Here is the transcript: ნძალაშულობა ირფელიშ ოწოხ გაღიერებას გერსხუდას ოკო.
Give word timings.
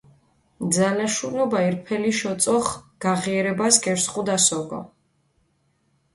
ნძალაშულობა 0.69 1.61
ირფელიშ 1.65 2.21
ოწოხ 2.31 2.67
გაღიერებას 3.07 3.81
გერსხუდას 3.85 4.47
ოკო. 4.59 4.81